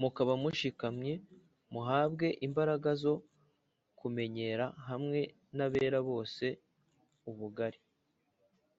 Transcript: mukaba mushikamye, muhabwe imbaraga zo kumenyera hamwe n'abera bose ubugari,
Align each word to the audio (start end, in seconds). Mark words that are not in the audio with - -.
mukaba 0.00 0.32
mushikamye, 0.42 1.12
muhabwe 1.72 2.26
imbaraga 2.46 2.90
zo 3.02 3.14
kumenyera 3.98 4.66
hamwe 4.88 5.20
n'abera 5.56 5.98
bose 6.08 6.44
ubugari, 7.30 7.80